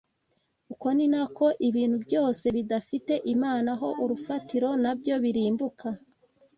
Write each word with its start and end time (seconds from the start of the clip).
Uko 0.73 0.87
ni 0.97 1.05
nako 1.13 1.45
ibintu 1.67 1.97
byose 2.05 2.43
bidafite 2.55 3.13
Imana 3.33 3.69
ho 3.79 3.89
urufatiro 4.03 4.69
na 4.83 4.91
byo 4.99 5.15
birimbuka. 5.23 5.87